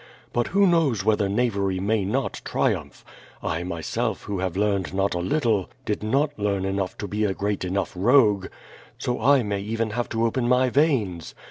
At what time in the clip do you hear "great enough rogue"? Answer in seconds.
7.35-8.47